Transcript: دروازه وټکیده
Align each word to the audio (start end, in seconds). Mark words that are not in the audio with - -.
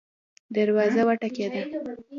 دروازه 0.55 1.01
وټکیده 1.07 1.51